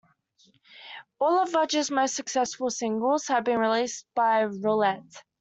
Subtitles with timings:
[1.19, 5.23] All of Rodgers' most successful singles had been released by Roulette.